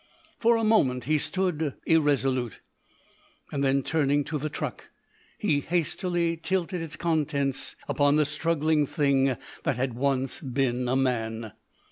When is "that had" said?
9.63-9.93